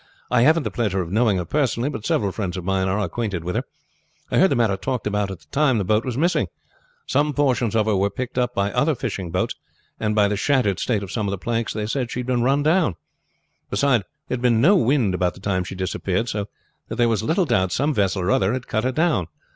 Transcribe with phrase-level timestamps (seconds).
[0.31, 3.43] I haven't the pleasure of knowing her personally, but several friends of mine are acquainted
[3.43, 3.63] with her.
[4.31, 6.47] I heard the matter talked about at the time the boat was missing.
[7.05, 9.53] Some portions of her were picked up by other fishing boats,
[9.99, 12.25] and by the shattered state of some of the planks they said that she had
[12.25, 12.95] been run down;
[13.69, 16.47] beside, there had been no wind about the time she disappeared, so
[16.87, 19.27] that there was little doubt some vessel or other had cut her down.